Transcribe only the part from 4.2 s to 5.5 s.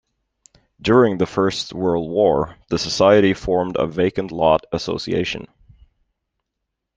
Lot Association.